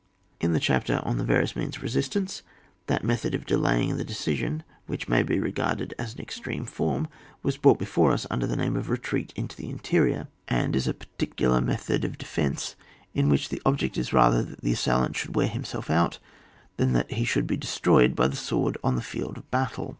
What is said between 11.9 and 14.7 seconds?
192 ON WAR. [book yi. of defence, in which the object is rather that